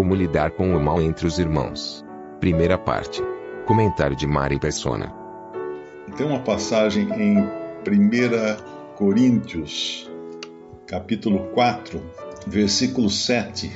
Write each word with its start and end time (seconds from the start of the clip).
Como 0.00 0.14
lidar 0.14 0.52
com 0.52 0.74
o 0.74 0.80
mal 0.80 1.02
entre 1.02 1.26
os 1.26 1.38
irmãos. 1.38 2.02
Primeira 2.40 2.78
parte. 2.78 3.22
Comentário 3.66 4.16
de 4.16 4.26
Mari 4.26 4.58
Persona. 4.58 5.12
Tem 6.16 6.26
uma 6.26 6.40
passagem 6.40 7.06
em 7.20 7.36
1 7.38 8.96
Coríntios, 8.96 10.10
capítulo 10.86 11.50
4, 11.50 12.02
versículo 12.46 13.10
7. 13.10 13.70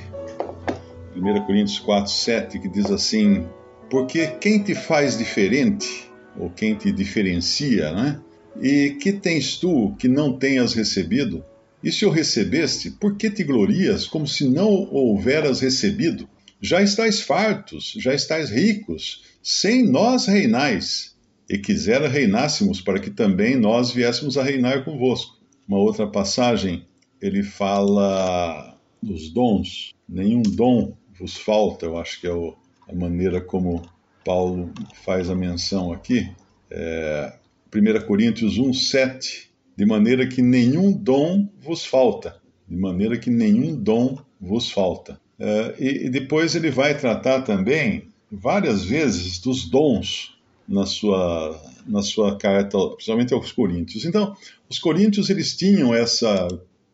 1 1.15 1.45
Coríntios 1.45 1.79
4, 1.80 2.10
7, 2.10 2.59
que 2.59 2.68
diz 2.70 2.91
assim: 2.91 3.46
Porque 3.91 4.29
quem 4.29 4.62
te 4.62 4.74
faz 4.74 5.18
diferente, 5.18 6.10
ou 6.38 6.48
quem 6.48 6.74
te 6.74 6.91
diferencia, 6.91 7.93
né? 7.93 8.18
E 8.62 8.96
que 8.98 9.12
tens 9.12 9.59
tu 9.59 9.95
que 9.98 10.09
não 10.09 10.38
tenhas 10.38 10.73
recebido? 10.73 11.45
E 11.84 11.93
se 11.93 12.06
o 12.06 12.11
recebeste, 12.11 12.91
por 12.93 13.15
que 13.19 13.29
te 13.29 13.45
glorias 13.45 14.06
como 14.06 14.27
se 14.27 14.48
não 14.48 14.70
o 14.70 14.95
houveras 14.95 15.61
recebido? 15.61 16.27
Já 16.59 16.80
estáis 16.80 17.20
fartos, 17.20 17.93
já 17.99 18.15
estáis 18.15 18.49
ricos, 18.49 19.23
sem 19.43 19.87
nós 19.87 20.24
reinais. 20.24 21.15
E 21.46 21.59
quisera 21.59 22.09
reinássemos 22.09 22.80
para 22.80 22.99
que 22.99 23.10
também 23.10 23.55
nós 23.55 23.90
viéssemos 23.90 24.38
a 24.38 24.43
reinar 24.43 24.82
convosco. 24.82 25.38
Uma 25.68 25.77
outra 25.77 26.07
passagem, 26.07 26.87
ele 27.21 27.43
fala 27.43 28.79
dos 29.02 29.29
dons. 29.29 29.93
Nenhum 30.09 30.40
dom 30.40 30.96
vos 31.21 31.37
falta, 31.37 31.85
eu 31.85 31.99
acho 31.99 32.18
que 32.18 32.27
é 32.27 32.32
o, 32.32 32.57
a 32.88 32.95
maneira 32.95 33.43
como 33.43 33.82
Paulo 34.24 34.73
faz 35.05 35.29
a 35.29 35.35
menção 35.35 35.93
aqui. 35.93 36.32
É, 36.71 37.35
1 37.74 38.07
Coríntios 38.07 38.57
1, 38.57 38.73
7 38.73 39.54
de 39.77 39.85
maneira 39.85 40.27
que 40.27 40.43
nenhum 40.43 40.93
dom 40.93 41.49
vos 41.61 41.85
falta, 41.85 42.37
de 42.69 42.77
maneira 42.77 43.19
que 43.19 43.30
nenhum 43.30 43.75
dom 43.75 44.19
vos 44.41 44.71
falta. 44.71 45.21
Uh, 45.39 45.83
e, 45.83 46.07
e, 46.07 46.11
depois 46.11 46.55
ele 46.55 46.71
vai 46.71 46.97
tratar 46.97 47.43
também 47.43 48.09
várias 48.30 48.85
vezes 48.85 49.39
dos 49.39 49.69
dons 49.69 50.37
na 50.69 50.87
sua, 50.87 51.61
na 51.87 52.02
sua 52.02 52.39
carta, 52.39 52.79
principalmente 52.91 53.35
aos 53.35 53.51
Coríntios. 53.51 54.05
Então, 54.05 54.37
os 54.69 54.79
Coríntios 54.79 55.29
eles 55.30 55.57
tinham 55.57 55.93
essa, 55.93 56.47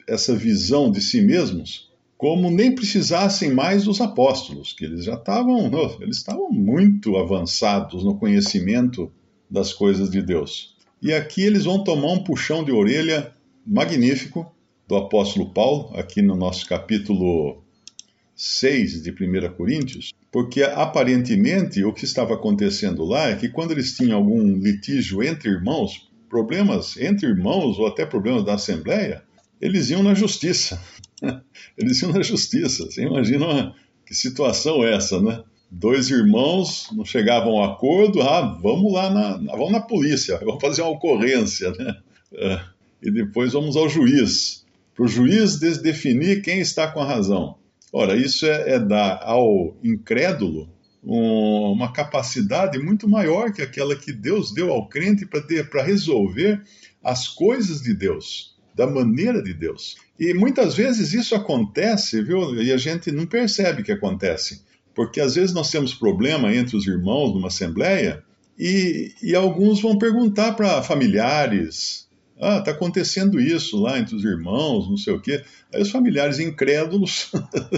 essa 0.09 0.35
visão 0.35 0.91
de 0.91 1.01
si 1.01 1.21
mesmos 1.21 1.91
como 2.21 2.51
nem 2.51 2.75
precisassem 2.75 3.55
mais 3.55 3.85
dos 3.85 3.99
apóstolos, 3.99 4.75
que 4.75 4.85
eles 4.85 5.07
já 5.07 5.15
estavam, 5.15 5.71
eles 6.03 6.19
estavam 6.19 6.53
muito 6.53 7.17
avançados 7.17 8.05
no 8.05 8.19
conhecimento 8.19 9.11
das 9.49 9.73
coisas 9.73 10.11
de 10.11 10.21
Deus. 10.21 10.77
E 11.03 11.13
aqui 11.13 11.43
eles 11.43 11.65
vão 11.65 11.83
tomar 11.83 12.13
um 12.13 12.23
puxão 12.23 12.63
de 12.63 12.71
orelha 12.71 13.33
magnífico 13.67 14.55
do 14.87 14.97
apóstolo 14.97 15.51
Paulo, 15.53 15.97
aqui 15.97 16.21
no 16.21 16.37
nosso 16.37 16.67
capítulo 16.67 17.63
6 18.35 19.03
de 19.03 19.11
1 19.11 19.55
Coríntios, 19.55 20.13
porque 20.33 20.63
aparentemente 20.63 21.85
o 21.85 21.93
que 21.93 22.05
estava 22.05 22.35
acontecendo 22.35 23.05
lá 23.05 23.29
é 23.29 23.37
que 23.37 23.49
quando 23.49 23.71
eles 23.71 23.97
tinham 23.97 24.17
algum 24.17 24.57
litígio 24.57 25.23
entre 25.23 25.49
irmãos, 25.49 26.11
problemas 26.29 26.97
entre 26.97 27.29
irmãos 27.29 27.79
ou 27.79 27.87
até 27.87 28.05
problemas 28.05 28.45
da 28.45 28.55
Assembleia, 28.55 29.23
eles 29.61 29.91
iam 29.91 30.03
na 30.03 30.15
justiça. 30.15 30.83
Eles 31.77 32.01
iam 32.01 32.13
na 32.13 32.23
justiça. 32.23 32.87
Você 32.87 33.03
imagina 33.03 33.75
que 34.07 34.15
situação 34.15 34.83
é 34.83 34.95
essa, 34.95 35.21
né? 35.21 35.45
Dois 35.71 36.11
irmãos 36.11 36.89
não 36.93 37.05
chegavam 37.05 37.63
a 37.63 37.73
acordo, 37.73 38.21
ah, 38.21 38.59
vamos 38.61 38.93
lá 38.93 39.11
na, 39.11 39.37
vamos 39.53 39.73
na 39.73 39.81
polícia, 39.81 40.39
vamos 40.45 40.61
fazer 40.61 40.83
uma 40.83 40.91
ocorrência, 40.91 41.71
né? 41.73 41.97
É, 42.33 42.61
e 43.03 43.11
depois 43.11 43.53
vamos 43.53 43.77
ao 43.77 43.89
juiz, 43.89 44.65
para 44.95 45.05
o 45.05 45.09
juiz 45.09 45.59
definir 45.59 46.43
quem 46.43 46.61
está 46.61 46.91
com 46.91 47.01
a 47.01 47.07
razão. 47.07 47.57
Ora, 47.93 48.17
isso 48.17 48.47
é, 48.47 48.75
é 48.75 48.79
dar 48.79 49.21
ao 49.23 49.77
incrédulo 49.83 50.69
um, 51.03 51.73
uma 51.73 51.93
capacidade 51.93 52.79
muito 52.79 53.09
maior 53.09 53.53
que 53.53 53.63
aquela 53.63 53.97
que 53.97 54.13
Deus 54.13 54.53
deu 54.53 54.71
ao 54.71 54.89
crente 54.89 55.27
para 55.27 55.83
resolver 55.83 56.63
as 57.03 57.27
coisas 57.27 57.81
de 57.81 57.95
Deus, 57.95 58.55
da 58.75 58.87
maneira 58.87 59.43
de 59.43 59.55
Deus. 59.55 59.97
E 60.19 60.35
muitas 60.35 60.75
vezes 60.75 61.15
isso 61.15 61.35
acontece, 61.35 62.23
viu? 62.23 62.63
E 62.63 62.71
a 62.71 62.77
gente 62.77 63.11
não 63.11 63.27
percebe 63.27 63.83
que 63.83 63.91
acontece 63.91 64.63
porque 64.95 65.21
às 65.21 65.35
vezes 65.35 65.55
nós 65.55 65.71
temos 65.71 65.95
problema 65.95 66.55
entre 66.55 66.77
os 66.77 66.87
irmãos 66.87 67.33
numa 67.33 67.49
assembleia 67.49 68.23
e, 68.59 69.15
e 69.23 69.35
alguns 69.35 69.81
vão 69.81 69.97
perguntar 69.97 70.53
para 70.53 70.83
familiares: 70.83 72.09
ah, 72.41 72.59
está 72.59 72.71
acontecendo 72.71 73.41
isso 73.41 73.81
lá 73.81 73.99
entre 73.99 74.15
os 74.15 74.25
irmãos, 74.25 74.89
não 74.89 74.97
sei 74.97 75.15
o 75.15 75.21
quê. 75.21 75.43
Aí 75.73 75.81
os 75.81 75.91
familiares 75.91 76.39
incrédulos 76.39 77.31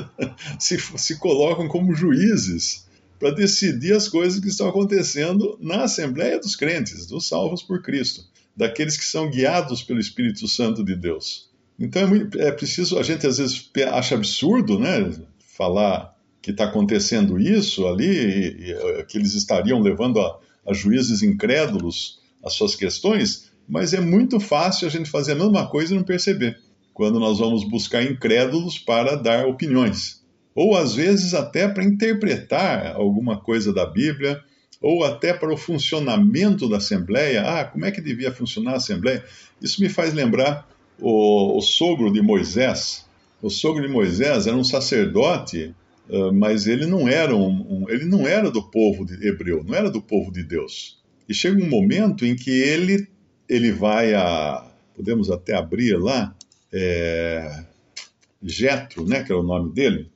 se, 0.59 0.79
se 0.97 1.19
colocam 1.19 1.69
como 1.69 1.95
juízes 1.95 2.87
para 3.19 3.31
decidir 3.31 3.95
as 3.95 4.09
coisas 4.09 4.41
que 4.41 4.49
estão 4.49 4.69
acontecendo 4.69 5.57
na 5.61 5.85
Assembleia 5.85 6.41
dos 6.41 6.57
crentes, 6.57 7.07
dos 7.07 7.29
salvos 7.29 7.63
por 7.63 7.81
Cristo, 7.81 8.25
daqueles 8.57 8.97
que 8.97 9.05
são 9.05 9.31
guiados 9.31 9.83
pelo 9.83 10.01
Espírito 10.01 10.49
Santo 10.49 10.85
de 10.85 10.97
Deus. 10.97 11.49
Então 11.79 12.03
é, 12.03 12.07
muito, 12.07 12.41
é 12.41 12.51
preciso, 12.51 12.99
a 12.99 13.03
gente 13.03 13.25
às 13.27 13.39
vezes 13.39 13.71
acha 13.93 14.17
absurdo, 14.17 14.79
né, 14.79 15.13
falar 15.39 16.12
que 16.43 16.51
está 16.51 16.65
acontecendo 16.65 17.39
isso 17.41 17.87
ali, 17.87 18.09
e, 18.09 18.67
e, 18.67 18.73
eh, 18.73 19.07
que 19.09 19.17
eles 19.17 19.35
estariam 19.35 19.81
levando 19.81 20.21
a, 20.21 20.39
a 20.67 20.75
juízes 20.75 21.23
incrédulos 21.23 22.21
as 22.45 22.55
suas 22.55 22.75
questões, 22.75 23.53
mas 23.69 23.95
é 23.95 24.01
muito 24.01 24.41
fácil 24.41 24.89
a 24.89 24.91
gente 24.91 25.09
fazer 25.09 25.33
a 25.33 25.37
mesma 25.37 25.69
coisa 25.69 25.95
e 25.95 25.97
não 25.97 26.03
perceber, 26.03 26.59
quando 26.93 27.21
nós 27.21 27.39
vamos 27.39 27.63
buscar 27.65 28.03
incrédulos 28.03 28.79
para 28.79 29.15
dar 29.15 29.47
opiniões. 29.47 30.21
Ou 30.55 30.77
às 30.77 30.95
vezes 30.95 31.33
até 31.33 31.69
para 31.69 31.85
interpretar 31.85 32.97
alguma 32.97 33.39
coisa 33.39 33.73
da 33.73 33.87
Bíblia, 33.87 34.43
ou 34.81 35.05
até 35.05 35.33
para 35.33 35.55
o 35.55 35.57
funcionamento 35.57 36.69
da 36.69 36.79
Assembleia. 36.79 37.43
Ah, 37.43 37.65
como 37.65 37.85
é 37.85 37.93
que 37.93 38.01
devia 38.01 38.33
funcionar 38.33 38.73
a 38.73 38.77
Assembleia? 38.77 39.25
Isso 39.61 39.81
me 39.81 39.89
faz 39.89 40.13
lembrar 40.13 40.69
o, 41.01 41.57
o 41.57 41.63
sogro 41.63 42.13
de 42.13 42.21
Moisés. 42.21 43.07
O 43.41 43.49
sogro 43.49 43.87
de 43.87 43.93
Moisés 43.93 44.47
era 44.47 44.57
um 44.57 44.65
sacerdote 44.65 45.75
ah, 46.13 46.31
mas 46.31 46.67
ele 46.67 46.85
não 46.85 47.09
era 47.09 47.35
um, 47.35 47.85
um, 47.85 47.89
ele 47.89 48.05
não 48.05 48.27
era 48.27 48.51
do 48.51 48.63
povo 48.63 49.07
hebreu, 49.23 49.65
não 49.65 49.75
era 49.75 49.91
do 49.91 50.03
povo 50.03 50.31
de 50.31 50.43
Deus. 50.43 51.01
E 51.27 51.33
chega 51.33 51.63
um 51.63 51.69
momento 51.69 52.27
em 52.27 52.37
que 52.37 52.51
ele 52.51 53.09
ele 53.49 53.73
vai 53.73 54.15
a 54.15 54.71
podemos 54.95 55.31
até 55.31 55.55
abrir 55.55 55.97
lá 55.97 56.35
é, 56.71 57.65
Jetro, 58.43 59.07
né, 59.07 59.23
que 59.23 59.33
é 59.33 59.35
o 59.35 59.43
nome 59.43 59.73
dele, 59.73 60.11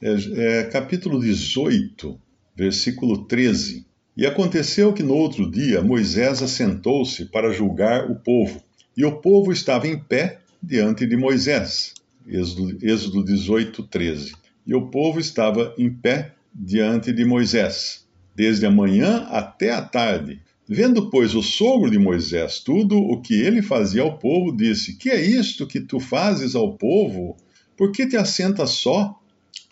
é, 0.00 0.60
é, 0.60 0.62
capítulo 0.64 1.20
18, 1.20 2.18
versículo 2.54 3.24
13. 3.24 3.84
E 4.16 4.26
aconteceu 4.26 4.92
que 4.92 5.02
no 5.02 5.14
outro 5.14 5.50
dia 5.50 5.82
Moisés 5.82 6.42
assentou-se 6.42 7.24
para 7.26 7.52
julgar 7.52 8.08
o 8.10 8.14
povo, 8.14 8.62
e 8.96 9.04
o 9.04 9.16
povo 9.20 9.52
estava 9.52 9.88
em 9.88 9.98
pé 9.98 10.40
diante 10.62 11.06
de 11.06 11.16
Moisés. 11.16 11.94
Êxodo, 12.26 12.78
Êxodo 12.82 13.24
18, 13.24 13.82
13 13.84 14.32
e 14.68 14.74
o 14.74 14.88
povo 14.88 15.18
estava 15.18 15.74
em 15.78 15.90
pé 15.90 16.34
diante 16.54 17.10
de 17.10 17.24
Moisés, 17.24 18.06
desde 18.36 18.66
a 18.66 18.70
manhã 18.70 19.26
até 19.30 19.72
a 19.72 19.80
tarde. 19.80 20.42
Vendo, 20.68 21.08
pois, 21.08 21.34
o 21.34 21.42
sogro 21.42 21.90
de 21.90 21.98
Moisés 21.98 22.60
tudo 22.60 22.98
o 22.98 23.22
que 23.22 23.32
ele 23.32 23.62
fazia 23.62 24.02
ao 24.02 24.18
povo, 24.18 24.54
disse: 24.54 24.96
Que 24.96 25.08
é 25.08 25.18
isto 25.18 25.66
que 25.66 25.80
tu 25.80 25.98
fazes 25.98 26.54
ao 26.54 26.74
povo? 26.74 27.34
Por 27.74 27.90
que 27.90 28.06
te 28.06 28.18
assentas 28.18 28.70
só? 28.70 29.18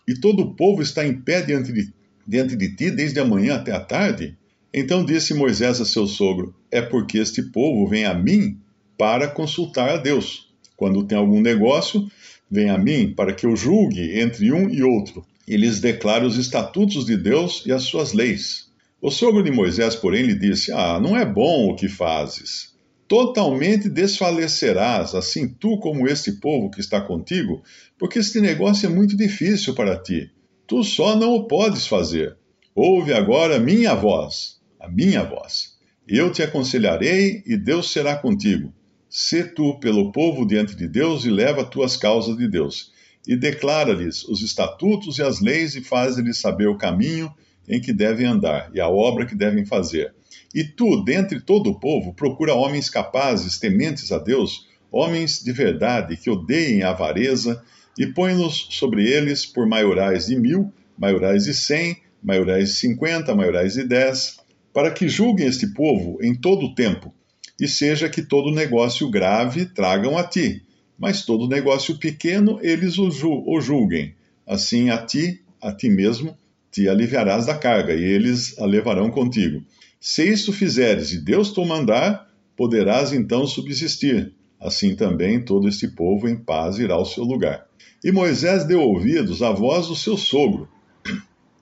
E 0.08 0.14
todo 0.14 0.40
o 0.40 0.54
povo 0.54 0.80
está 0.80 1.06
em 1.06 1.12
pé 1.12 1.42
diante 1.42 1.70
de, 1.70 1.92
diante 2.26 2.56
de 2.56 2.74
ti 2.74 2.90
desde 2.90 3.20
a 3.20 3.24
manhã 3.24 3.56
até 3.56 3.72
a 3.72 3.80
tarde? 3.80 4.38
Então 4.72 5.04
disse 5.04 5.34
Moisés 5.34 5.78
a 5.78 5.84
seu 5.84 6.06
sogro: 6.06 6.54
É 6.70 6.80
porque 6.80 7.18
este 7.18 7.42
povo 7.42 7.86
vem 7.86 8.06
a 8.06 8.14
mim 8.14 8.56
para 8.96 9.28
consultar 9.28 9.90
a 9.90 9.96
Deus. 9.98 10.46
Quando 10.74 11.04
tem 11.04 11.18
algum 11.18 11.40
negócio, 11.40 12.08
Vem 12.50 12.70
a 12.70 12.78
mim 12.78 13.12
para 13.12 13.34
que 13.34 13.44
eu 13.44 13.56
julgue 13.56 14.20
entre 14.20 14.52
um 14.52 14.68
e 14.70 14.82
outro, 14.82 15.26
e 15.46 15.56
lhes 15.56 15.80
declare 15.80 16.24
os 16.24 16.36
estatutos 16.36 17.04
de 17.04 17.16
Deus 17.16 17.64
e 17.66 17.72
as 17.72 17.82
suas 17.82 18.12
leis. 18.12 18.70
O 19.00 19.10
sogro 19.10 19.42
de 19.42 19.50
Moisés, 19.50 19.94
porém, 19.94 20.22
lhe 20.22 20.34
disse: 20.34 20.72
Ah, 20.72 20.98
não 21.00 21.16
é 21.16 21.24
bom 21.24 21.70
o 21.70 21.76
que 21.76 21.88
fazes. 21.88 22.74
totalmente 23.08 23.88
desfalecerás, 23.88 25.14
assim 25.14 25.48
tu 25.48 25.78
como 25.78 26.08
este 26.08 26.32
povo 26.32 26.70
que 26.70 26.80
está 26.80 27.00
contigo, 27.00 27.62
porque 27.98 28.18
este 28.18 28.40
negócio 28.40 28.86
é 28.86 28.88
muito 28.88 29.16
difícil 29.16 29.74
para 29.74 29.96
ti. 29.96 30.30
Tu 30.66 30.82
só 30.82 31.14
não 31.14 31.32
o 31.34 31.46
podes 31.46 31.86
fazer. 31.86 32.36
Ouve 32.74 33.12
agora 33.12 33.60
minha 33.60 33.94
voz, 33.94 34.60
a 34.80 34.88
minha 34.88 35.22
voz. 35.22 35.76
Eu 36.08 36.30
te 36.32 36.42
aconselharei 36.42 37.42
e 37.46 37.56
Deus 37.56 37.92
será 37.92 38.16
contigo. 38.16 38.72
Sê 39.08 39.44
tu 39.44 39.78
pelo 39.78 40.12
povo 40.12 40.46
diante 40.46 40.74
de 40.74 40.88
Deus 40.88 41.24
e 41.24 41.30
leva 41.30 41.64
tuas 41.64 41.96
causas 41.96 42.36
de 42.36 42.48
Deus. 42.48 42.92
E 43.26 43.36
declara-lhes 43.36 44.24
os 44.24 44.42
estatutos 44.42 45.18
e 45.18 45.22
as 45.22 45.40
leis 45.40 45.74
e 45.74 45.80
faz-lhes 45.80 46.38
saber 46.38 46.68
o 46.68 46.76
caminho 46.76 47.32
em 47.68 47.80
que 47.80 47.92
devem 47.92 48.26
andar 48.26 48.70
e 48.74 48.80
a 48.80 48.88
obra 48.88 49.26
que 49.26 49.34
devem 49.34 49.64
fazer. 49.64 50.14
E 50.54 50.64
tu, 50.64 51.02
dentre 51.04 51.40
todo 51.40 51.70
o 51.70 51.78
povo, 51.78 52.14
procura 52.14 52.54
homens 52.54 52.88
capazes, 52.88 53.58
tementes 53.58 54.12
a 54.12 54.18
Deus, 54.18 54.68
homens 54.90 55.42
de 55.42 55.52
verdade, 55.52 56.16
que 56.16 56.30
odeiem 56.30 56.82
a 56.82 56.90
avareza, 56.90 57.62
e 57.98 58.06
põe-nos 58.06 58.68
sobre 58.70 59.10
eles 59.10 59.46
por 59.46 59.66
maiorais 59.66 60.26
de 60.26 60.36
mil, 60.36 60.72
maiorais 60.98 61.44
de 61.44 61.54
cem, 61.54 61.96
maiorais 62.22 62.70
de 62.70 62.74
cinquenta, 62.76 63.34
maiorais 63.34 63.74
de 63.74 63.84
dez, 63.84 64.38
para 64.72 64.90
que 64.90 65.08
julguem 65.08 65.46
este 65.46 65.68
povo 65.68 66.18
em 66.22 66.34
todo 66.34 66.66
o 66.66 66.74
tempo, 66.74 67.14
e 67.60 67.66
seja 67.66 68.08
que 68.08 68.22
todo 68.22 68.50
negócio 68.50 69.08
grave 69.08 69.66
tragam 69.66 70.16
a 70.16 70.24
ti, 70.24 70.62
mas 70.98 71.24
todo 71.24 71.48
negócio 71.48 71.98
pequeno 71.98 72.58
eles 72.62 72.98
o, 72.98 73.60
julguem. 73.60 74.14
Assim 74.46 74.90
a 74.90 74.98
ti, 74.98 75.42
a 75.60 75.72
ti 75.72 75.88
mesmo, 75.88 76.36
te 76.70 76.88
aliviarás 76.88 77.46
da 77.46 77.56
carga, 77.56 77.94
e 77.94 78.04
eles 78.04 78.58
a 78.58 78.66
levarão 78.66 79.10
contigo. 79.10 79.64
Se 79.98 80.24
isto 80.24 80.52
fizeres 80.52 81.12
e 81.12 81.18
Deus 81.18 81.52
te 81.52 81.64
mandar, 81.64 82.30
poderás 82.56 83.12
então 83.12 83.46
subsistir. 83.46 84.32
Assim 84.60 84.94
também 84.94 85.42
todo 85.42 85.68
este 85.68 85.88
povo 85.88 86.28
em 86.28 86.36
paz 86.36 86.78
irá 86.78 86.94
ao 86.94 87.04
seu 87.04 87.24
lugar. 87.24 87.66
E 88.04 88.12
Moisés 88.12 88.64
deu 88.64 88.80
ouvidos 88.82 89.42
à 89.42 89.50
voz 89.50 89.88
do 89.88 89.96
seu 89.96 90.16
sogro, 90.16 90.68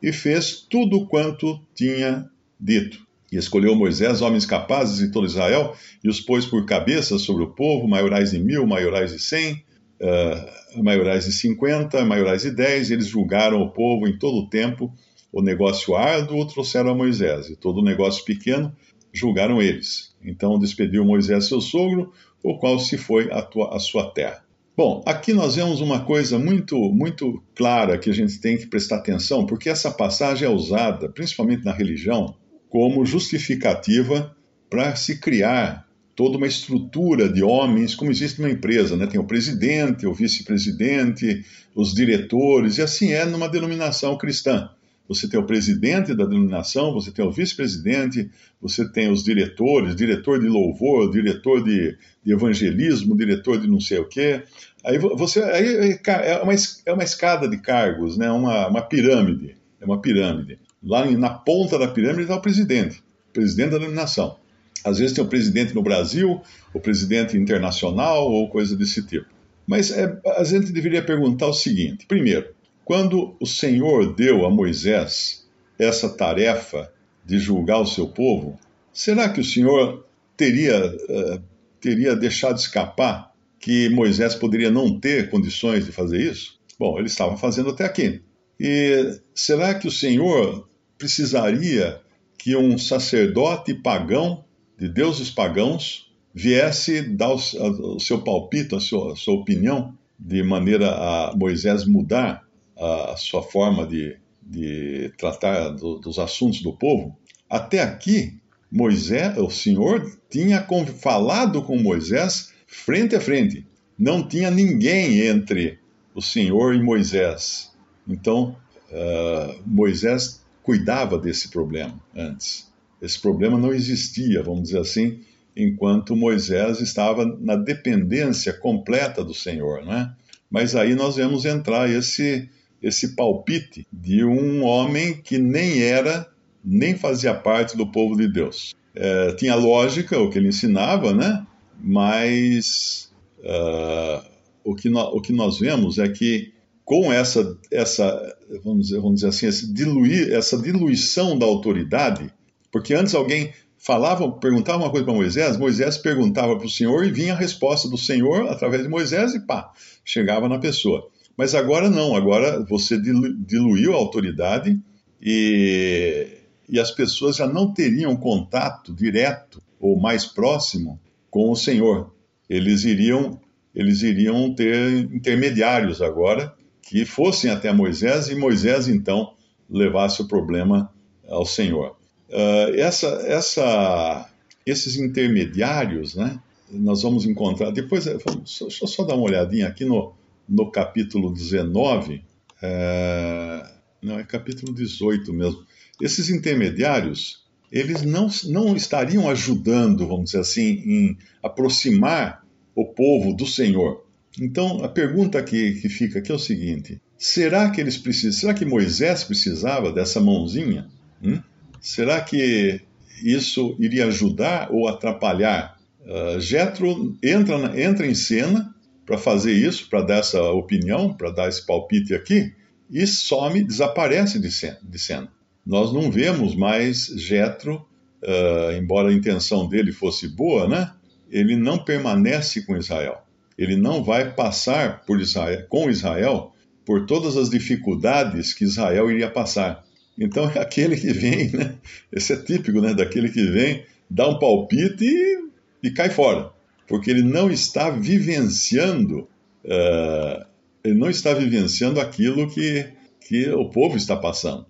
e 0.03 0.13
fez 0.13 0.61
tudo 0.69 1.07
quanto 1.07 1.59
tinha 1.75 2.29
dito. 2.61 3.05
E 3.35 3.37
escolheu 3.37 3.75
Moisés 3.75 4.23
homens 4.23 4.47
capazes 4.47 4.99
de 4.99 5.11
todo 5.11 5.27
Israel, 5.27 5.75
e 6.05 6.09
os 6.09 6.21
pôs 6.21 6.47
por 6.47 6.65
cabeças 6.65 7.23
sobre 7.23 7.43
o 7.43 7.51
povo, 7.51 7.89
maiorais 7.89 8.31
de 8.31 8.39
mil, 8.39 8.65
maiorais 8.65 9.11
de 9.11 9.19
cem, 9.19 9.65
uh, 10.01 10.85
maiorais 10.85 11.25
de 11.25 11.33
cinquenta, 11.33 12.05
maiorais 12.05 12.43
de 12.43 12.53
dez, 12.53 12.93
eles 12.93 13.09
julgaram 13.09 13.61
o 13.61 13.71
povo 13.71 14.07
em 14.07 14.17
todo 14.17 14.37
o 14.37 14.49
tempo, 14.49 14.95
o 15.33 15.43
negócio 15.43 15.97
árduo 15.97 16.47
trouxeram 16.47 16.93
a 16.93 16.95
Moisés, 16.95 17.51
e 17.51 17.57
todo 17.57 17.81
o 17.81 17.85
negócio 17.85 18.25
pequeno 18.25 18.73
julgaram 19.13 19.61
eles. 19.61 20.15
Então 20.25 20.57
despediu 20.57 21.05
Moisés 21.05 21.47
seu 21.47 21.61
sogro, 21.61 22.13
o 22.41 22.57
qual 22.57 22.79
se 22.79 22.97
foi 22.97 23.33
à, 23.33 23.49
à 23.73 23.81
sua 23.81 24.13
terra. 24.13 24.45
Bom, 24.77 25.03
aqui 25.05 25.33
nós 25.33 25.57
vemos 25.57 25.81
uma 25.81 26.05
coisa 26.05 26.39
muito, 26.39 26.77
muito 26.93 27.43
clara 27.53 27.99
que 27.99 28.11
a 28.11 28.15
gente 28.15 28.41
tem 28.41 28.57
que 28.57 28.69
prestar 28.69 28.99
atenção, 28.99 29.45
porque 29.45 29.69
essa 29.69 29.91
passagem 29.91 30.47
é 30.47 30.51
usada, 30.51 31.09
principalmente 31.09 31.65
na 31.65 31.73
religião, 31.73 32.37
como 32.75 33.07
justificativa 33.07 34.35
para 34.69 34.97
se 34.97 35.21
criar 35.21 35.87
toda 36.17 36.37
uma 36.37 36.47
estrutura 36.49 37.29
de 37.29 37.41
homens, 37.41 37.95
como 37.95 38.11
existe 38.11 38.41
numa 38.41 38.51
empresa, 38.51 38.97
né? 38.97 39.07
Tem 39.07 39.21
o 39.21 39.25
presidente, 39.25 40.09
o 40.09 40.13
vice-presidente, 40.13 41.45
os 41.73 41.95
diretores, 41.95 42.79
e 42.79 42.83
assim 42.83 43.13
é 43.13 43.25
numa 43.25 43.49
denominação 43.49 44.19
cristã 44.19 44.69
você 45.09 45.29
tem 45.29 45.39
o 45.39 45.47
presidente 45.47 46.15
da 46.15 46.25
denominação, 46.25 46.93
você 46.93 47.11
tem 47.11 47.25
o 47.25 47.31
vice-presidente, 47.31 48.31
você 48.61 48.89
tem 48.89 49.11
os 49.11 49.23
diretores, 49.23 49.95
diretor 49.95 50.41
de 50.41 50.49
louvor, 50.49 51.11
diretor 51.11 51.63
de, 51.63 51.97
de, 52.25 52.33
evangelismo, 52.33 53.17
diretor 53.17 53.61
de 53.61 53.69
não 53.69 53.81
sei 53.81 53.99
o 53.99 54.07
quê. 54.07 54.43
Aí 54.83 54.99
você 54.99 55.43
aí 55.43 55.99
é, 56.07 56.43
uma, 56.43 56.55
é 56.87 56.93
uma 56.93 57.05
escada 57.05 57.47
de 57.47 57.59
cargos, 57.59 58.17
né? 58.17 58.31
uma, 58.31 58.69
uma 58.69 58.83
pirâmide. 58.83 59.57
É 59.79 59.85
uma 59.85 60.01
pirâmide. 60.01 60.59
Lá 60.85 61.11
na 61.11 61.31
ponta 61.31 61.79
da 61.79 61.89
pirâmide 61.89 62.23
está 62.23 62.37
o 62.37 62.43
presidente, 62.43 63.03
o 63.31 63.33
presidente 63.33 63.71
da 63.71 63.79
denominação. 63.79 64.37
Às 64.85 64.99
vezes 64.99 65.15
tem 65.15 65.25
o 65.25 65.29
presidente 65.29 65.75
no 65.75 65.83
Brasil, 65.83 66.43
o 66.75 66.79
presidente 66.79 67.39
internacional 67.39 68.31
ou 68.31 68.51
coisa 68.51 68.77
desse 68.77 69.03
tipo. 69.03 69.27
Mas 69.67 69.91
é, 69.91 70.21
a 70.37 70.45
gente 70.45 70.71
deveria 70.73 71.03
perguntar 71.03 71.47
o 71.47 71.55
seguinte: 71.55 72.05
primeiro, 72.07 72.49
quando 72.85 73.35
o 73.41 73.47
Senhor 73.47 74.15
deu 74.15 74.45
a 74.45 74.51
Moisés 74.51 75.47
essa 75.79 76.09
tarefa 76.09 76.93
de 77.25 77.39
julgar 77.39 77.81
o 77.81 77.87
seu 77.87 78.07
povo, 78.07 78.59
será 78.93 79.29
que 79.31 79.41
o 79.41 79.45
Senhor 79.45 80.05
teria, 80.37 80.87
uh, 80.87 81.43
teria 81.81 82.15
deixado 82.15 82.59
escapar 82.59 83.33
que 83.59 83.89
Moisés 83.89 84.35
poderia 84.35 84.71
não 84.71 85.01
ter 85.01 85.31
condições 85.31 85.87
de 85.87 85.93
fazer 85.93 86.21
isso? 86.21 86.61
Bom, 86.79 86.99
ele 86.99 87.07
estava 87.07 87.37
fazendo 87.39 87.71
até 87.71 87.87
aqui. 87.87 88.21
E 88.61 89.19
será 89.35 89.75
que 89.75 89.89
o 89.89 89.91
Senhor 89.91 90.69
precisaria 91.05 92.01
que 92.39 92.57
um 92.57 92.79
sacerdote 92.79 93.75
pagão, 93.75 94.43
de 94.79 94.89
deuses 94.89 95.31
pagãos, 95.31 96.11
viesse 96.33 97.03
dar 97.03 97.35
o, 97.35 98.01
seu 98.01 98.23
palpite, 98.23 98.75
a 98.75 98.81
sua, 98.81 99.13
a 99.13 99.17
sua 99.17 99.35
opinião, 99.35 99.95
de 100.19 100.43
maneira 100.43 100.91
a 100.91 101.37
Moisés 101.37 101.85
mudar 101.85 102.43
a 102.75 103.15
sua 103.19 103.43
forma 103.43 103.87
de, 103.87 104.17
de 104.43 105.13
tratar 105.19 105.69
do, 105.71 105.99
dos 105.99 106.19
assuntos 106.19 106.63
do 106.63 106.73
povo, 106.73 107.17
até 107.51 107.83
aqui, 107.83 108.39
Moisés, 108.73 109.37
o 109.37 109.51
Senhor, 109.51 110.11
tinha 110.31 110.67
falado 111.01 111.63
com 111.63 111.77
Moisés 111.77 112.51
frente 112.67 113.15
a 113.15 113.21
frente. 113.21 113.67
Não 113.97 114.27
tinha 114.27 114.51
ninguém 114.51 115.21
entre 115.21 115.79
o 116.15 116.23
Senhor 116.23 116.75
e 116.75 116.83
Moisés. 116.83 117.71
Então, 118.09 118.57
uh, 118.91 119.63
Moisés 119.67 120.44
cuidava 120.65 121.19
desse 121.19 121.49
problema 121.49 121.95
antes. 122.17 122.73
Esse 123.01 123.21
problema 123.21 123.59
não 123.59 123.73
existia, 123.73 124.43
vamos 124.43 124.63
dizer 124.63 124.79
assim, 124.79 125.21
enquanto 125.55 126.17
Moisés 126.17 126.81
estava 126.81 127.25
na 127.39 127.55
dependência 127.55 128.53
completa 128.53 129.23
do 129.23 129.35
Senhor, 129.35 129.85
né? 129.85 130.13
Mas 130.51 130.75
aí 130.75 130.95
nós 130.95 131.17
vemos 131.17 131.45
entrar 131.45 131.89
esse 131.89 132.49
esse 132.83 133.15
palpite 133.15 133.87
de 133.91 134.25
um 134.25 134.63
homem 134.63 135.15
que 135.15 135.39
nem 135.39 135.83
era, 135.83 136.29
nem 136.63 136.95
fazia 136.95 137.33
parte 137.33 137.77
do 137.79 137.87
povo 137.87 138.15
de 138.15 138.29
Deus. 138.29 138.75
É, 138.95 139.33
tinha 139.33 139.55
lógica 139.55 140.19
o 140.19 140.29
que 140.29 140.37
ele 140.37 140.49
ensinava, 140.49 141.15
né? 141.15 141.47
Mas 141.81 143.11
uh, 143.39 144.23
o, 144.63 144.75
que 144.75 144.91
no, 144.91 145.01
o 145.01 145.21
que 145.23 145.33
nós 145.33 145.59
vemos 145.59 145.99
é 145.99 146.07
que 146.09 146.53
com 146.85 147.13
essa, 147.13 147.59
essa 147.73 148.37
vamos, 148.63 148.87
dizer, 148.87 149.01
vamos 149.01 149.17
dizer 149.17 149.29
assim, 149.29 149.47
esse 149.47 149.73
diluir, 149.73 150.33
essa 150.33 150.59
diluição 150.59 151.39
da 151.39 151.47
autoridade, 151.47 152.31
porque 152.71 152.95
antes 152.95 153.15
alguém 153.15 153.53
falava, 153.79 154.31
perguntava 154.33 154.83
uma 154.83 154.91
coisa 154.91 155.05
para 155.05 155.15
Moisés, 155.15 155.57
Moisés 155.57 155.97
perguntava 155.97 156.57
para 156.57 156.67
o 156.67 156.71
Senhor 156.71 157.05
e 157.05 157.11
vinha 157.11 157.33
a 157.33 157.37
resposta 157.37 157.89
do 157.89 157.97
Senhor 157.97 158.49
através 158.49 158.83
de 158.83 158.89
Moisés 158.89 159.35
e 159.35 159.41
pá, 159.41 159.71
chegava 160.05 160.49
na 160.49 160.59
pessoa. 160.59 161.09
Mas 161.37 161.55
agora 161.55 161.91
não, 161.91 162.15
agora 162.15 162.65
você 162.65 162.99
diluiu 162.99 163.93
a 163.93 163.97
autoridade 163.97 164.79
e, 165.21 166.29
e 166.69 166.79
as 166.79 166.91
pessoas 166.91 167.37
já 167.37 167.47
não 167.47 167.73
teriam 167.73 168.17
contato 168.17 168.95
direto 168.95 169.61
ou 169.81 169.99
mais 169.99 170.25
próximo 170.25 171.01
com 171.31 171.51
o 171.51 171.57
Senhor. 171.57 172.15
Eles 172.49 172.85
iriam, 172.85 173.41
eles 173.75 174.03
iriam 174.03 174.55
ter 174.55 175.13
intermediários 175.13 176.01
agora 176.01 176.55
que 176.89 177.05
fossem 177.05 177.51
até 177.51 177.73
Moisés 177.73 178.29
e 178.29 178.35
Moisés 178.35 178.89
então 178.89 179.35
levasse 179.69 180.21
o 180.23 180.29
problema 180.29 180.93
ao 181.29 181.47
Senhor. 181.47 181.97
Uh, 182.29 182.75
essa, 182.77 183.07
essa, 183.27 184.31
esses 184.67 184.97
intermediários, 184.97 186.15
né, 186.15 186.39
nós 186.71 187.03
vamos 187.03 187.25
encontrar. 187.27 187.71
Depois, 187.71 188.05
deixa 188.05 188.65
eu 188.65 188.89
só 188.89 189.05
dar 189.05 189.15
uma 189.15 189.25
olhadinha 189.25 189.69
aqui 189.69 189.85
no, 189.85 190.15
no 190.49 190.71
capítulo 190.71 191.33
19, 191.33 192.23
é, 192.63 193.71
não, 194.03 194.19
é 194.19 194.25
capítulo 194.25 194.73
18 194.75 195.33
mesmo. 195.33 195.65
Esses 196.01 196.29
intermediários, 196.31 197.45
eles 197.71 198.03
não, 198.03 198.29
não 198.45 198.77
estariam 198.77 199.29
ajudando, 199.29 200.07
vamos 200.07 200.27
dizer 200.27 200.41
assim, 200.41 200.83
em 200.85 201.19
aproximar 201.43 202.45
o 202.75 202.87
povo 202.87 203.35
do 203.35 203.47
Senhor. 203.47 204.04
Então, 204.41 204.85
a 204.85 204.89
pergunta 204.89 205.43
que, 205.43 205.75
que 205.75 205.89
fica 205.89 206.19
aqui 206.19 206.33
é 206.33 206.35
o 206.35 206.39
seguinte: 206.39 207.01
será 207.17 207.71
que 207.71 207.81
eles 207.81 207.97
precisam, 207.97 208.33
será 208.33 208.55
que 208.55 208.65
Moisés 208.65 209.25
precisava 209.25 209.93
dessa 209.93 210.21
mãozinha? 210.21 210.89
Hum? 211.23 211.41
Será 211.81 212.21
que 212.21 212.81
isso 213.23 213.77
iria 213.79 214.07
ajudar 214.07 214.71
ou 214.73 214.89
atrapalhar? 214.89 215.79
Uh, 216.01 216.41
Jetro 216.41 217.17
entra, 217.23 217.81
entra 217.81 218.07
em 218.07 218.15
cena 218.15 218.75
para 219.07 219.19
fazer 219.19 219.53
isso, 219.53 219.89
para 219.89 220.03
dar 220.03 220.19
essa 220.19 220.43
opinião, 220.53 221.13
para 221.13 221.31
dar 221.31 221.49
esse 221.49 221.65
palpite 221.65 222.15
aqui, 222.15 222.53
e 222.91 223.07
some, 223.07 223.63
desaparece 223.63 224.39
de 224.39 224.51
cena. 224.51 224.79
De 224.83 224.99
cena. 224.99 225.29
Nós 225.65 225.93
não 225.93 226.11
vemos 226.11 226.55
mais 226.55 227.07
Jetro, 227.07 227.87
uh, 228.23 228.73
embora 228.77 229.09
a 229.09 229.13
intenção 229.13 229.69
dele 229.69 229.93
fosse 229.93 230.29
boa, 230.29 230.69
né? 230.69 230.91
ele 231.31 231.57
não 231.57 231.79
permanece 231.79 232.63
com 232.63 232.77
Israel. 232.77 233.24
Ele 233.57 233.77
não 233.77 234.03
vai 234.03 234.33
passar 234.33 235.05
por 235.05 235.21
Israel, 235.21 235.67
com 235.69 235.89
Israel 235.89 236.53
por 236.85 237.07
todas 237.07 237.37
as 237.37 237.49
dificuldades 237.49 238.53
que 238.53 238.65
Israel 238.65 239.11
iria 239.11 239.31
passar. 239.31 239.85
Então 240.19 240.51
é 240.51 240.61
aquele 240.61 240.97
que 240.97 241.13
vem, 241.13 241.51
né? 241.51 241.75
Esse 242.13 242.33
é 242.33 242.37
típico, 242.37 242.81
né? 242.81 242.95
Daquele 242.95 243.29
que 243.31 243.43
vem, 243.43 243.85
dá 244.09 244.29
um 244.29 244.39
palpite 244.39 245.05
e, 245.05 245.49
e 245.83 245.91
cai 245.91 246.11
fora, 246.11 246.51
porque 246.87 247.11
ele 247.11 247.23
não 247.23 247.51
está 247.51 247.91
vivenciando, 247.91 249.29
uh, 249.65 250.45
ele 250.85 250.95
não 250.95 251.11
está 251.11 251.33
vivenciando 251.33 252.01
aquilo 252.01 252.49
que, 252.51 252.87
que 253.21 253.49
o 253.51 253.69
povo 253.71 253.97
está 253.97 254.17
passando. 254.17 254.67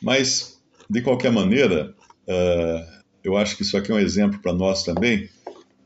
Mas 0.00 0.58
de 0.88 1.02
qualquer 1.02 1.32
maneira, 1.32 1.94
uh, 2.28 2.98
eu 3.24 3.36
acho 3.36 3.56
que 3.56 3.62
isso 3.62 3.76
aqui 3.76 3.90
é 3.90 3.94
um 3.94 3.98
exemplo 3.98 4.38
para 4.38 4.52
nós 4.52 4.84
também, 4.84 5.28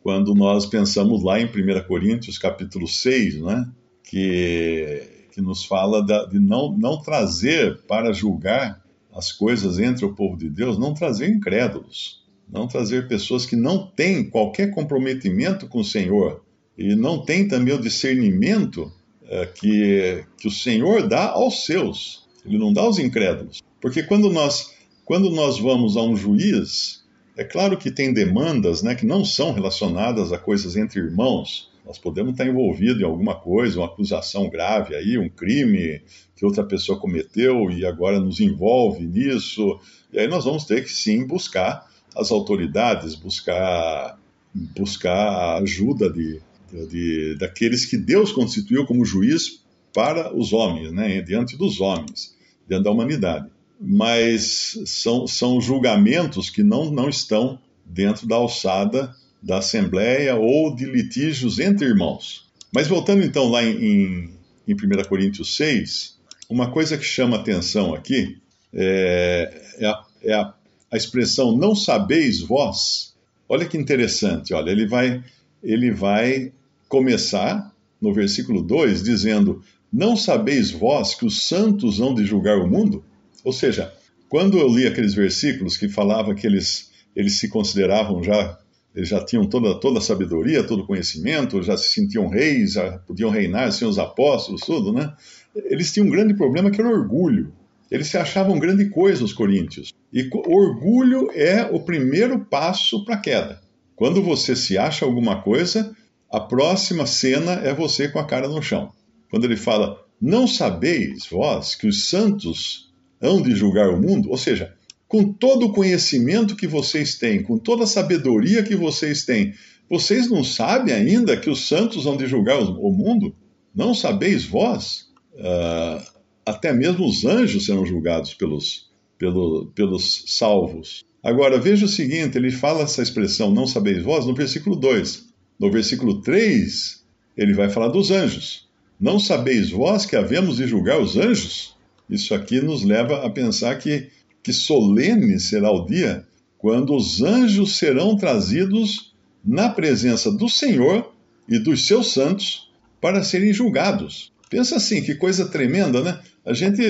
quando 0.03 0.35
nós 0.35 0.67
pensamos 0.67 1.23
lá 1.23 1.41
em 1.41 1.47
1 1.47 1.87
Coríntios 1.87 2.39
capítulo 2.39 2.89
6, 2.89 3.41
né? 3.43 3.69
Que 4.05 5.13
que 5.33 5.41
nos 5.41 5.65
fala 5.65 6.05
de 6.29 6.39
não, 6.39 6.77
não 6.77 7.01
trazer 7.01 7.81
para 7.89 8.13
julgar 8.13 8.83
as 9.13 9.33
coisas 9.33 9.79
entre 9.79 10.05
o 10.05 10.15
povo 10.15 10.37
de 10.37 10.49
Deus, 10.49 10.79
não 10.79 10.95
trazer 10.95 11.29
incrédulos, 11.29 12.23
não 12.49 12.69
trazer 12.69 13.09
pessoas 13.09 13.47
que 13.47 13.57
não 13.57 13.87
têm 13.87 14.29
qualquer 14.29 14.71
comprometimento 14.71 15.67
com 15.67 15.81
o 15.81 15.85
Senhor 15.85 16.45
e 16.77 16.95
não 16.95 17.25
têm 17.25 17.49
também 17.49 17.75
o 17.75 17.81
discernimento 17.81 18.93
é, 19.27 19.47
que, 19.47 20.25
que 20.37 20.49
o 20.49 20.51
Senhor 20.51 21.09
dá 21.09 21.31
aos 21.31 21.65
seus, 21.65 22.27
ele 22.45 22.59
não 22.59 22.73
dá 22.73 22.83
aos 22.83 22.99
incrédulos. 22.99 23.63
Porque 23.81 24.03
quando 24.03 24.31
nós, 24.31 24.75
quando 25.05 25.31
nós 25.31 25.59
vamos 25.59 25.97
a 25.97 26.03
um 26.03 26.17
juiz, 26.17 27.02
é 27.37 27.45
claro 27.45 27.77
que 27.77 27.91
tem 27.91 28.13
demandas 28.13 28.83
né, 28.83 28.95
que 28.95 29.07
não 29.07 29.25
são 29.25 29.53
relacionadas 29.53 30.33
a 30.33 30.39
coisas 30.39 30.77
entre 30.77 31.01
irmãos, 31.01 31.71
nós 31.85 31.99
podemos 31.99 32.33
estar 32.33 32.47
envolvidos 32.47 33.01
em 33.01 33.05
alguma 33.05 33.35
coisa, 33.35 33.81
uma 33.81 33.87
acusação 33.87 34.49
grave 34.49 34.95
aí, 34.95 35.19
um 35.19 35.29
crime 35.29 36.01
que 36.37 36.45
outra 36.45 36.63
pessoa 36.63 36.99
cometeu 36.99 37.71
e 37.71 37.85
agora 37.85 38.21
nos 38.21 38.39
envolve 38.41 39.05
nisso. 39.05 39.81
E 40.13 40.19
aí 40.21 40.29
nós 40.29 40.45
vamos 40.45 40.65
ter 40.65 40.85
que 40.85 40.93
sim 40.93 41.27
buscar 41.27 41.91
as 42.15 42.31
autoridades, 42.31 43.17
buscar, 43.17 44.17
buscar 44.55 45.13
a 45.13 45.59
ajuda 45.59 46.09
de, 46.09 46.41
de, 46.89 47.37
daqueles 47.37 47.85
que 47.85 47.97
Deus 47.97 48.31
constituiu 48.31 48.87
como 48.87 49.05
juiz 49.05 49.65
para 49.93 50.35
os 50.35 50.53
homens, 50.53 50.93
né, 50.93 51.21
diante 51.21 51.57
dos 51.57 51.81
homens, 51.81 52.37
diante 52.69 52.85
da 52.85 52.91
humanidade. 52.91 53.51
Mas 53.85 54.79
são, 54.87 55.27
são 55.27 55.61
julgamentos 55.61 56.49
que 56.49 56.63
não, 56.63 56.91
não 56.91 57.09
estão 57.09 57.59
dentro 57.85 58.27
da 58.27 58.37
alçada 58.37 59.15
da 59.43 59.59
Assembleia 59.59 60.37
ou 60.37 60.75
de 60.75 60.85
litígios 60.85 61.59
entre 61.59 61.87
irmãos. 61.87 62.47
Mas 62.73 62.87
voltando 62.87 63.25
então 63.25 63.49
lá 63.49 63.63
em, 63.63 64.31
em 64.67 64.75
1 64.75 65.09
Coríntios 65.09 65.57
6, 65.57 66.17
uma 66.49 66.71
coisa 66.71 66.97
que 66.97 67.05
chama 67.05 67.37
atenção 67.37 67.93
aqui 67.93 68.39
é, 68.73 69.63
é, 69.79 69.87
a, 69.87 70.05
é 70.23 70.33
a, 70.33 70.55
a, 70.91 70.97
expressão 70.97 71.57
não 71.57 71.75
sabeis 71.75 72.41
vós. 72.41 73.15
Olha 73.49 73.67
que 73.67 73.77
interessante, 73.77 74.55
olha, 74.55 74.71
ele 74.71 74.87
vai, 74.87 75.23
ele 75.63 75.91
vai 75.91 76.53
começar 76.89 77.75
no 78.01 78.15
versículo 78.15 78.63
2 78.63 79.03
dizendo: 79.03 79.63
Não 79.93 80.17
sabeis 80.17 80.71
vós 80.71 81.15
que 81.15 81.27
os 81.27 81.43
santos 81.43 82.01
hão 82.01 82.15
de 82.15 82.25
julgar 82.25 82.59
o 82.59 82.69
mundo? 82.69 83.05
Ou 83.45 83.53
seja, 83.53 83.93
quando 84.29 84.59
eu 84.59 84.69
li 84.69 84.87
aqueles 84.87 85.15
versículos 85.15 85.77
que 85.77 85.89
falava 85.89 86.35
que 86.35 86.47
eles, 86.47 86.91
eles 87.15 87.39
se 87.39 87.49
consideravam 87.49 88.23
já 88.23 88.59
eles 88.95 89.09
já 89.09 89.25
tinham 89.25 89.47
toda, 89.47 89.75
toda 89.81 89.99
a 89.99 90.03
sabedoria, 90.03 90.63
todo 90.63 90.83
o 90.83 90.87
conhecimento, 90.87 91.63
já 91.63 91.77
se 91.77 91.89
sentiam 91.89 92.29
reis, 92.29 92.75
já 92.75 92.99
podiam 92.99 93.31
reinar, 93.31 93.73
sem 93.73 93.89
os 93.89 93.99
apóstolos, 93.99 94.61
tudo, 94.63 94.93
né? 94.93 95.15
Eles 95.55 95.93
tinham 95.93 96.07
um 96.07 96.11
grande 96.11 96.35
problema 96.35 96.71
que 96.71 96.81
era 96.81 96.91
o 96.91 96.93
orgulho. 96.93 97.53
Eles 97.91 98.09
se 98.09 98.19
achavam 98.19 98.59
grande 98.59 98.91
coisa, 98.91 99.25
os 99.25 99.33
coríntios. 99.33 99.93
E 100.13 100.29
orgulho 100.47 101.31
é 101.33 101.63
o 101.65 101.81
primeiro 101.81 102.41
passo 102.41 103.05
para 103.05 103.15
a 103.15 103.19
queda. 103.19 103.63
Quando 103.97 104.23
você 104.23 104.55
se 104.55 104.77
acha 104.77 105.05
alguma 105.05 105.41
coisa, 105.41 105.95
a 106.31 106.41
próxima 106.41 107.07
cena 107.07 107.53
é 107.53 107.75
você 107.75 108.09
com 108.09 108.19
a 108.19 108.27
cara 108.27 108.49
no 108.49 108.63
chão. 108.63 108.93
Quando 109.31 109.45
ele 109.45 109.57
fala, 109.57 110.03
não 110.21 110.47
sabeis 110.47 111.27
vós 111.27 111.75
que 111.75 111.87
os 111.87 112.09
santos 112.09 112.92
hão 113.23 113.41
de 113.41 113.55
julgar 113.55 113.89
o 113.89 114.01
mundo? 114.01 114.31
Ou 114.31 114.37
seja, 114.37 114.75
com 115.07 115.33
todo 115.33 115.67
o 115.67 115.73
conhecimento 115.73 116.57
que 116.57 116.67
vocês 116.67 117.17
têm, 117.17 117.43
com 117.43 117.57
toda 117.57 117.85
a 117.85 117.87
sabedoria 117.87 118.63
que 118.63 118.75
vocês 118.75 119.25
têm, 119.25 119.55
vocês 119.89 120.29
não 120.31 120.43
sabem 120.43 120.95
ainda 120.95 121.37
que 121.37 121.51
os 121.51 121.69
santos 121.69 122.05
vão 122.05 122.17
de 122.17 122.27
julgar 122.27 122.59
o 122.59 122.91
mundo? 122.91 123.35
Não 123.75 123.95
sabeis 123.95 124.45
vós? 124.45 125.11
Uh, 125.35 126.03
até 126.45 126.73
mesmo 126.73 127.07
os 127.07 127.25
anjos 127.25 127.67
serão 127.67 127.87
julgados 127.87 128.35
pelos, 128.35 128.91
pelo, 129.19 129.67
pelos 129.75 130.25
salvos. 130.27 131.05
Agora, 131.23 131.61
veja 131.61 131.85
o 131.85 131.89
seguinte: 131.89 132.37
ele 132.37 132.51
fala 132.51 132.83
essa 132.83 133.03
expressão, 133.03 133.51
não 133.51 133.67
sabeis 133.67 134.03
vós, 134.03 134.27
no 134.27 134.35
versículo 134.35 134.77
2. 134.77 135.31
No 135.59 135.71
versículo 135.71 136.21
3, 136.23 137.05
ele 137.37 137.53
vai 137.53 137.71
falar 137.71 137.89
dos 137.89 138.11
anjos. 138.11 138.69
Não 138.99 139.19
sabeis 139.19 139.71
vós 139.71 140.07
que 140.07 140.17
havemos 140.17 140.57
de 140.57 140.67
julgar 140.67 141.01
os 141.01 141.17
anjos? 141.17 141.77
Isso 142.09 142.35
aqui 142.35 142.61
nos 142.61 142.85
leva 142.85 143.25
a 143.25 143.31
pensar 143.31 143.77
que 143.79 144.11
que 144.43 144.53
solene 144.53 145.39
será 145.39 145.71
o 145.71 145.87
dia 145.87 146.25
quando 146.59 146.95
os 146.95 147.23
anjos 147.23 147.77
serão 147.77 148.17
trazidos 148.17 149.15
na 149.45 149.69
presença 149.69 150.31
do 150.31 150.49
Senhor 150.49 151.13
e 151.49 151.59
dos 151.59 151.87
seus 151.87 152.13
santos 152.13 152.71
para 153.01 153.23
serem 153.23 153.53
julgados. 153.53 154.33
Pensa 154.49 154.77
assim, 154.77 155.03
que 155.03 155.15
coisa 155.15 155.49
tremenda, 155.49 156.01
né? 156.03 156.21
A 156.45 156.53
gente, 156.53 156.83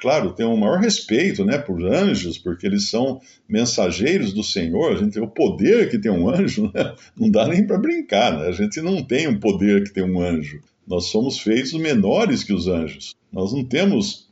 claro, 0.00 0.32
tem 0.32 0.44
um 0.44 0.56
maior 0.56 0.80
respeito, 0.80 1.44
né, 1.44 1.56
por 1.56 1.82
anjos, 1.84 2.36
porque 2.36 2.66
eles 2.66 2.88
são 2.88 3.20
mensageiros 3.48 4.32
do 4.32 4.42
Senhor. 4.42 4.92
A 4.92 4.96
gente 4.96 5.12
tem 5.12 5.22
o 5.22 5.28
poder 5.28 5.88
que 5.88 5.98
tem 5.98 6.10
um 6.10 6.28
anjo, 6.28 6.70
né? 6.74 6.94
não 7.16 7.30
dá 7.30 7.46
nem 7.46 7.66
para 7.66 7.78
brincar, 7.78 8.38
né? 8.38 8.48
A 8.48 8.52
gente 8.52 8.80
não 8.80 9.02
tem 9.02 9.28
o 9.28 9.38
poder 9.38 9.84
que 9.84 9.92
tem 9.92 10.02
um 10.02 10.20
anjo. 10.20 10.60
Nós 10.86 11.06
somos 11.06 11.38
feitos 11.38 11.72
menores 11.74 12.42
que 12.42 12.52
os 12.52 12.68
anjos. 12.68 13.14
Nós 13.32 13.52
não 13.52 13.64
temos 13.64 14.25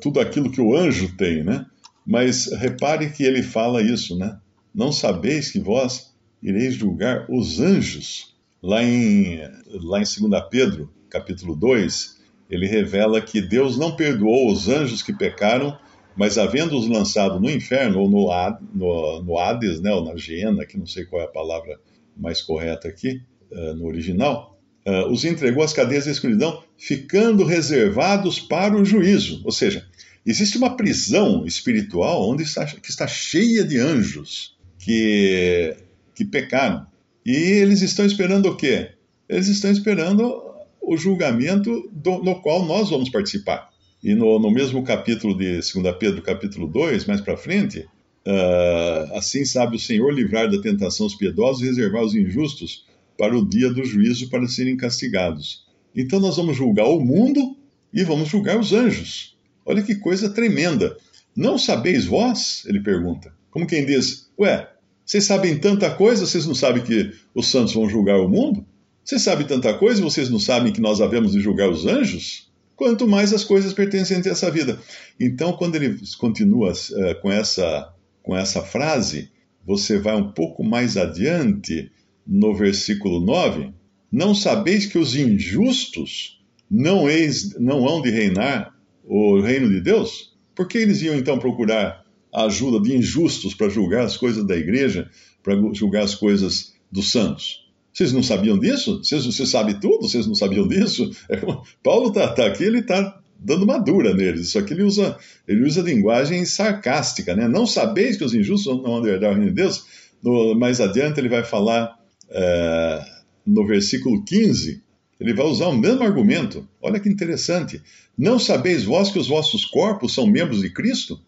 tudo 0.00 0.20
aquilo 0.20 0.50
que 0.50 0.60
o 0.60 0.76
anjo 0.76 1.16
tem, 1.16 1.42
né? 1.42 1.66
Mas 2.06 2.46
repare 2.52 3.10
que 3.10 3.22
ele 3.22 3.42
fala 3.42 3.82
isso, 3.82 4.16
né? 4.16 4.38
Não 4.74 4.92
sabeis 4.92 5.50
que 5.50 5.58
vós 5.58 6.14
ireis 6.42 6.74
julgar 6.74 7.26
os 7.28 7.60
anjos. 7.60 8.34
Lá 8.62 8.82
em, 8.82 9.40
lá 9.66 10.00
em 10.00 10.04
2 10.04 10.42
Pedro, 10.50 10.90
capítulo 11.08 11.54
2, 11.54 12.18
ele 12.50 12.66
revela 12.66 13.20
que 13.20 13.40
Deus 13.40 13.78
não 13.78 13.94
perdoou 13.94 14.50
os 14.50 14.68
anjos 14.68 15.02
que 15.02 15.12
pecaram, 15.12 15.78
mas 16.16 16.38
havendo-os 16.38 16.88
lançado 16.88 17.38
no 17.38 17.50
inferno, 17.50 18.00
ou 18.00 18.10
no, 18.10 18.28
no, 18.74 19.22
no 19.22 19.38
Hades, 19.38 19.80
né, 19.80 19.92
ou 19.92 20.04
na 20.04 20.16
Gena, 20.16 20.66
que 20.66 20.76
não 20.76 20.86
sei 20.86 21.04
qual 21.04 21.22
é 21.22 21.26
a 21.26 21.28
palavra 21.28 21.78
mais 22.16 22.42
correta 22.42 22.88
aqui, 22.88 23.22
uh, 23.52 23.74
no 23.74 23.86
original, 23.86 24.57
uh, 24.88 25.12
os 25.12 25.24
entregou 25.24 25.62
às 25.62 25.72
cadeias 25.72 26.06
da 26.06 26.10
escuridão, 26.10 26.62
ficando 26.78 27.44
reservados 27.44 28.40
para 28.40 28.74
o 28.74 28.84
juízo. 28.84 29.42
Ou 29.44 29.52
seja, 29.52 29.86
existe 30.24 30.56
uma 30.56 30.76
prisão 30.76 31.44
espiritual 31.44 32.28
onde 32.28 32.42
está, 32.42 32.64
que 32.64 32.90
está 32.90 33.06
cheia 33.06 33.64
de 33.64 33.78
anjos 33.78 34.56
que, 34.78 35.76
que 36.14 36.24
pecaram. 36.24 36.86
E 37.24 37.34
eles 37.34 37.82
estão 37.82 38.06
esperando 38.06 38.46
o 38.46 38.56
quê? 38.56 38.92
Eles 39.28 39.48
estão 39.48 39.70
esperando 39.70 40.42
o 40.80 40.96
julgamento 40.96 41.90
do, 41.92 42.22
no 42.22 42.40
qual 42.40 42.64
nós 42.64 42.88
vamos 42.88 43.10
participar. 43.10 43.68
E 44.02 44.14
no, 44.14 44.38
no 44.38 44.50
mesmo 44.50 44.82
capítulo 44.82 45.36
de 45.36 45.56
2 45.56 45.96
Pedro, 45.98 46.22
capítulo 46.22 46.66
2, 46.66 47.04
mais 47.04 47.20
para 47.20 47.36
frente, 47.36 47.80
uh, 47.80 49.14
assim 49.14 49.44
sabe 49.44 49.76
o 49.76 49.78
Senhor 49.78 50.10
livrar 50.14 50.50
da 50.50 50.62
tentação 50.62 51.04
os 51.04 51.14
piedosos 51.14 51.62
e 51.62 51.66
reservar 51.66 52.02
os 52.02 52.14
injustos 52.14 52.86
para 53.18 53.36
o 53.36 53.46
dia 53.46 53.68
do 53.68 53.84
juízo 53.84 54.30
para 54.30 54.46
serem 54.46 54.76
castigados. 54.76 55.66
Então 55.94 56.20
nós 56.20 56.36
vamos 56.36 56.56
julgar 56.56 56.86
o 56.86 57.00
mundo 57.00 57.56
e 57.92 58.04
vamos 58.04 58.28
julgar 58.28 58.58
os 58.58 58.72
anjos. 58.72 59.36
Olha 59.66 59.82
que 59.82 59.96
coisa 59.96 60.30
tremenda. 60.30 60.96
Não 61.36 61.58
sabeis 61.58 62.04
vós? 62.04 62.64
Ele 62.66 62.80
pergunta. 62.80 63.34
Como 63.50 63.66
quem 63.66 63.84
diz: 63.84 64.30
Ué, 64.38 64.68
vocês 65.04 65.24
sabem 65.24 65.58
tanta 65.58 65.90
coisa, 65.90 66.24
vocês 66.24 66.46
não 66.46 66.54
sabem 66.54 66.82
que 66.82 67.12
os 67.34 67.48
santos 67.48 67.74
vão 67.74 67.88
julgar 67.88 68.20
o 68.20 68.28
mundo? 68.28 68.64
Vocês 69.04 69.22
sabem 69.22 69.46
tanta 69.46 69.74
coisa, 69.74 70.02
vocês 70.02 70.28
não 70.28 70.38
sabem 70.38 70.72
que 70.72 70.80
nós 70.80 71.00
havemos 71.00 71.32
de 71.32 71.40
julgar 71.40 71.70
os 71.70 71.86
anjos? 71.86 72.52
Quanto 72.76 73.08
mais 73.08 73.32
as 73.32 73.42
coisas 73.42 73.72
pertencentes 73.72 74.26
a 74.26 74.32
essa 74.32 74.50
vida. 74.50 74.78
Então, 75.18 75.54
quando 75.54 75.74
ele 75.74 75.98
continua 76.18 76.72
uh, 76.72 77.20
com, 77.20 77.32
essa, 77.32 77.92
com 78.22 78.36
essa 78.36 78.62
frase, 78.62 79.30
você 79.66 79.98
vai 79.98 80.14
um 80.14 80.30
pouco 80.30 80.62
mais 80.62 80.96
adiante 80.96 81.90
no 82.28 82.54
versículo 82.54 83.20
9: 83.20 83.72
Não 84.12 84.34
sabeis 84.34 84.84
que 84.84 84.98
os 84.98 85.16
injustos 85.16 86.38
não, 86.70 87.08
eis, 87.08 87.58
não 87.58 87.88
hão 87.88 88.02
de 88.02 88.10
reinar 88.10 88.76
o 89.04 89.40
reino 89.40 89.68
de 89.68 89.80
Deus? 89.80 90.36
Por 90.54 90.68
que 90.68 90.76
eles 90.76 91.00
iam 91.00 91.16
então 91.16 91.38
procurar 91.38 92.04
a 92.32 92.44
ajuda 92.44 92.80
de 92.80 92.96
injustos 92.96 93.54
para 93.54 93.68
julgar 93.68 94.04
as 94.04 94.16
coisas 94.16 94.46
da 94.46 94.56
igreja, 94.56 95.10
para 95.42 95.54
julgar 95.72 96.04
as 96.04 96.14
coisas 96.14 96.74
dos 96.90 97.10
santos. 97.10 97.66
Vocês 97.92 98.12
não 98.12 98.22
sabiam 98.22 98.58
disso? 98.58 98.98
Vocês, 99.02 99.24
você 99.24 99.46
sabe 99.46 99.80
tudo? 99.80 100.08
Vocês 100.08 100.26
não 100.26 100.34
sabiam 100.34 100.68
disso? 100.68 101.10
É, 101.28 101.40
Paulo 101.82 102.08
está 102.08 102.28
tá 102.28 102.46
aqui, 102.46 102.64
ele 102.64 102.80
está 102.80 103.20
dando 103.38 103.64
uma 103.64 103.78
dura 103.78 104.14
neles. 104.14 104.52
Só 104.52 104.62
que 104.62 104.72
ele 104.72 104.82
usa, 104.82 105.16
ele 105.46 105.64
usa 105.64 105.82
linguagem 105.82 106.44
sarcástica, 106.44 107.34
né? 107.34 107.48
Não 107.48 107.66
sabeis 107.66 108.16
que 108.16 108.24
os 108.24 108.34
injustos 108.34 108.72
não 108.72 108.82
vão 108.82 109.06
herdar 109.06 109.30
o 109.30 109.34
reino 109.34 109.48
de 109.48 109.54
Deus? 109.54 109.84
No, 110.22 110.54
mais 110.54 110.80
adiante 110.80 111.18
ele 111.18 111.28
vai 111.28 111.42
falar 111.42 111.97
é, 112.30 113.04
no 113.46 113.66
versículo 113.66 114.22
15, 114.24 114.82
ele 115.20 115.34
vai 115.34 115.46
usar 115.46 115.68
o 115.68 115.76
mesmo 115.76 116.02
argumento. 116.02 116.68
Olha 116.80 117.00
que 117.00 117.08
interessante. 117.08 117.82
Não 118.16 118.38
sabeis 118.38 118.84
vós 118.84 119.10
que 119.10 119.18
os 119.18 119.28
vossos 119.28 119.64
corpos 119.64 120.14
são 120.14 120.26
membros 120.26 120.60
de 120.60 120.70
Cristo? 120.70 121.20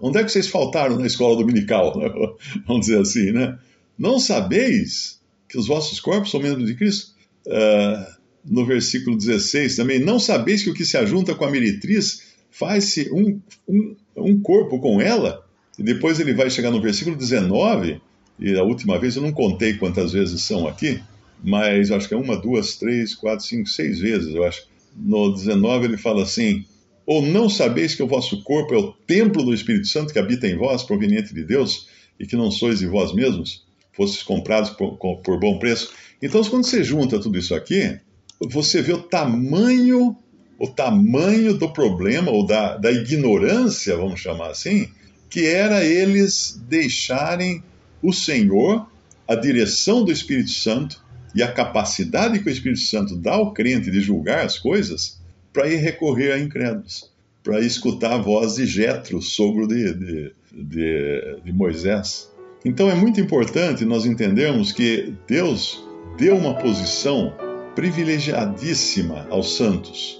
Onde 0.00 0.18
é 0.18 0.24
que 0.24 0.32
vocês 0.32 0.48
faltaram 0.48 0.98
na 0.98 1.06
escola 1.06 1.36
dominical? 1.36 1.92
Vamos 2.66 2.86
dizer 2.86 3.00
assim, 3.00 3.32
né? 3.32 3.58
Não 3.98 4.18
sabeis 4.18 5.20
que 5.48 5.58
os 5.58 5.66
vossos 5.66 6.00
corpos 6.00 6.30
são 6.30 6.40
membros 6.40 6.66
de 6.66 6.74
Cristo? 6.74 7.14
Uh, 7.46 8.20
no 8.44 8.64
versículo 8.64 9.18
16 9.18 9.76
também, 9.76 9.98
não 9.98 10.18
sabeis 10.18 10.62
que 10.62 10.70
o 10.70 10.74
que 10.74 10.84
se 10.84 10.96
ajunta 10.96 11.34
com 11.34 11.44
a 11.44 11.50
meretriz 11.50 12.22
faz-se 12.50 13.10
um, 13.12 13.38
um, 13.68 13.96
um 14.16 14.40
corpo 14.40 14.80
com 14.80 15.00
ela? 15.00 15.44
E 15.78 15.82
depois 15.82 16.18
ele 16.20 16.32
vai 16.32 16.48
chegar 16.50 16.70
no 16.70 16.80
versículo 16.80 17.16
19, 17.16 18.00
e 18.40 18.56
a 18.56 18.62
última 18.62 18.98
vez 18.98 19.16
eu 19.16 19.22
não 19.22 19.32
contei 19.32 19.74
quantas 19.74 20.12
vezes 20.12 20.42
são 20.42 20.66
aqui, 20.66 21.00
mas 21.42 21.90
acho 21.90 22.08
que 22.08 22.14
é 22.14 22.16
uma, 22.16 22.36
duas, 22.36 22.76
três, 22.76 23.14
quatro, 23.14 23.44
cinco, 23.44 23.68
seis 23.68 23.98
vezes, 23.98 24.34
eu 24.34 24.44
acho. 24.44 24.66
No 24.96 25.32
19 25.32 25.84
ele 25.84 25.96
fala 25.98 26.22
assim: 26.22 26.64
Ou 27.06 27.22
não 27.22 27.48
sabeis 27.48 27.94
que 27.94 28.02
o 28.02 28.06
vosso 28.06 28.42
corpo 28.42 28.74
é 28.74 28.78
o 28.78 28.92
templo 28.92 29.44
do 29.44 29.52
Espírito 29.52 29.86
Santo 29.86 30.12
que 30.12 30.18
habita 30.18 30.46
em 30.46 30.56
vós, 30.56 30.82
proveniente 30.82 31.34
de 31.34 31.44
Deus, 31.44 31.88
e 32.18 32.26
que 32.26 32.36
não 32.36 32.50
sois 32.50 32.78
de 32.78 32.86
vós 32.86 33.12
mesmos, 33.12 33.64
fostes 33.92 34.22
comprados 34.22 34.70
por, 34.70 34.96
por 34.96 35.38
bom 35.38 35.58
preço? 35.58 35.92
Então, 36.22 36.42
quando 36.44 36.64
você 36.64 36.82
junta 36.82 37.20
tudo 37.20 37.38
isso 37.38 37.54
aqui, 37.54 37.98
você 38.40 38.80
vê 38.80 38.92
o 38.92 39.02
tamanho, 39.02 40.16
o 40.58 40.66
tamanho 40.66 41.54
do 41.54 41.72
problema, 41.72 42.30
ou 42.30 42.46
da, 42.46 42.76
da 42.76 42.90
ignorância, 42.90 43.96
vamos 43.96 44.20
chamar 44.20 44.50
assim, 44.50 44.88
que 45.28 45.46
era 45.46 45.84
eles 45.84 46.60
deixarem 46.68 47.62
o 48.02 48.12
Senhor, 48.12 48.86
a 49.26 49.34
direção 49.34 50.04
do 50.04 50.12
Espírito 50.12 50.50
Santo 50.50 51.02
e 51.34 51.42
a 51.42 51.52
capacidade 51.52 52.38
que 52.40 52.48
o 52.48 52.52
Espírito 52.52 52.80
Santo 52.80 53.16
dá 53.16 53.32
ao 53.32 53.52
crente 53.52 53.90
de 53.90 54.00
julgar 54.00 54.44
as 54.44 54.58
coisas, 54.58 55.20
para 55.52 55.68
ir 55.68 55.76
recorrer 55.76 56.32
a 56.32 56.38
incrédulos, 56.38 57.10
para 57.42 57.60
escutar 57.60 58.12
a 58.12 58.18
voz 58.18 58.56
de 58.56 58.66
Jetro, 58.66 59.20
sogro 59.20 59.66
de, 59.66 59.94
de, 59.94 60.32
de, 60.52 61.36
de 61.44 61.52
Moisés. 61.52 62.30
Então 62.64 62.90
é 62.90 62.94
muito 62.94 63.20
importante 63.20 63.84
nós 63.84 64.04
entendermos 64.04 64.70
que 64.72 65.14
Deus 65.26 65.82
deu 66.18 66.36
uma 66.36 66.54
posição 66.54 67.34
privilegiadíssima 67.74 69.26
aos 69.30 69.56
santos. 69.56 70.19